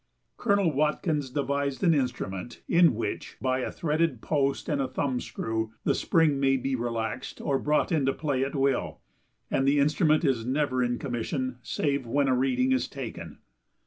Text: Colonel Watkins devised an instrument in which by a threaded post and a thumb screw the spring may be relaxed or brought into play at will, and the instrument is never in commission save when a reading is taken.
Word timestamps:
Colonel 0.35 0.73
Watkins 0.73 1.29
devised 1.29 1.83
an 1.83 1.93
instrument 1.93 2.63
in 2.67 2.95
which 2.95 3.37
by 3.39 3.59
a 3.59 3.71
threaded 3.71 4.19
post 4.19 4.67
and 4.67 4.81
a 4.81 4.87
thumb 4.87 5.19
screw 5.19 5.73
the 5.83 5.93
spring 5.93 6.39
may 6.39 6.57
be 6.57 6.75
relaxed 6.75 7.39
or 7.39 7.59
brought 7.59 7.91
into 7.91 8.11
play 8.11 8.43
at 8.43 8.55
will, 8.55 9.01
and 9.51 9.67
the 9.67 9.77
instrument 9.77 10.25
is 10.25 10.43
never 10.43 10.81
in 10.81 10.97
commission 10.97 11.59
save 11.61 12.07
when 12.07 12.27
a 12.27 12.33
reading 12.35 12.71
is 12.71 12.87
taken. 12.87 13.41